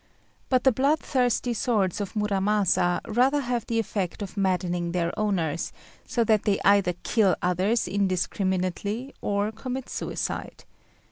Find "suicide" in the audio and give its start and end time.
9.89-10.63